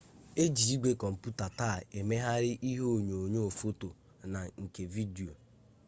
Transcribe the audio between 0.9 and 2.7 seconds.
komputa taa emeghari